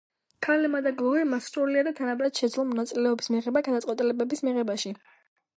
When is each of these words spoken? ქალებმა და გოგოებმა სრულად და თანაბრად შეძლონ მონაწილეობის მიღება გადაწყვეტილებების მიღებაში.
ქალებმა 0.45 0.79
და 0.85 0.93
გოგოებმა 1.01 1.39
სრულად 1.49 1.87
და 1.89 1.93
თანაბრად 2.01 2.41
შეძლონ 2.43 2.71
მონაწილეობის 2.73 3.33
მიღება 3.37 3.65
გადაწყვეტილებების 3.71 4.43
მიღებაში. 4.49 4.99